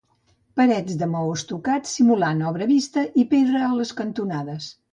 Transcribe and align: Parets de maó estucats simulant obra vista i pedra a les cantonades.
Parets 0.59 0.95
de 1.01 1.09
maó 1.11 1.27
estucats 1.41 1.93
simulant 1.99 2.43
obra 2.55 2.69
vista 2.73 3.07
i 3.25 3.29
pedra 3.37 3.63
a 3.69 3.71
les 3.79 3.95
cantonades. 4.03 4.75